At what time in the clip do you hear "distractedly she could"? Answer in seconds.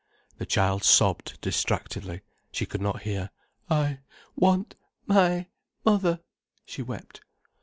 1.41-2.81